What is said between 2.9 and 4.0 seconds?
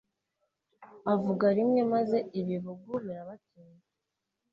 birabatera